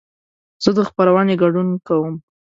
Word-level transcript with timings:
زه 0.63 0.69
د 0.77 0.79
خپرونې 0.89 1.35
ګډون 1.43 1.67
کوم. 1.87 2.15